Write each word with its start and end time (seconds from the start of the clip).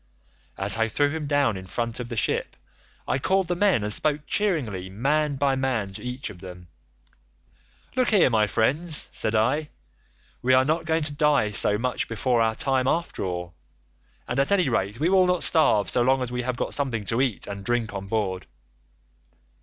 As 0.57 0.77
I 0.77 0.87
threw 0.87 1.11
him 1.11 1.27
down 1.27 1.55
in 1.55 1.67
front 1.67 1.99
of 1.99 2.09
the 2.09 2.15
ship, 2.15 2.57
I 3.07 3.19
called 3.19 3.47
the 3.47 3.55
men 3.55 3.83
and 3.83 3.93
spoke 3.93 4.21
cheeringly 4.25 4.89
man 4.89 5.35
by 5.35 5.55
man 5.55 5.93
to 5.93 6.01
each 6.03 6.31
of 6.31 6.39
them. 6.39 6.69
'Look 7.95 8.09
here 8.09 8.31
my 8.31 8.47
friends,' 8.47 9.09
said 9.11 9.35
I, 9.35 9.69
'we 10.41 10.55
are 10.55 10.65
not 10.65 10.85
going 10.85 11.03
to 11.03 11.13
die 11.13 11.51
so 11.51 11.77
much 11.77 12.07
before 12.07 12.41
our 12.41 12.55
time 12.55 12.87
after 12.87 13.23
all, 13.23 13.53
and 14.27 14.39
at 14.39 14.51
any 14.51 14.69
rate 14.69 14.99
we 14.99 15.07
will 15.09 15.27
not 15.27 15.43
starve 15.43 15.87
so 15.87 16.01
long 16.01 16.23
as 16.23 16.31
we 16.31 16.41
have 16.41 16.57
got 16.57 16.73
something 16.73 17.05
to 17.05 17.21
eat 17.21 17.45
and 17.45 17.63
drink 17.63 17.93
on 17.93 18.07
board. 18.07 18.47